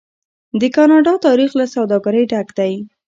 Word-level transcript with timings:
د 0.59 0.61
کاناډا 0.75 1.13
تاریخ 1.27 1.51
له 1.59 1.65
سوداګرۍ 1.75 2.23
ډک 2.31 2.47
دی. 2.59 2.73